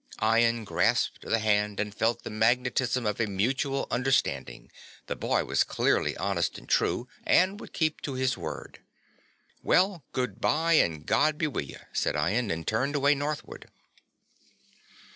[0.19, 4.71] Ian grasped the hand and felt the magnetism of a mutual understanding,
[5.05, 8.79] the boy was clearly honest and true and would keep to his word.
[9.61, 13.69] "Well, good bye and God be wi' ye," said Ian, and turned away northward.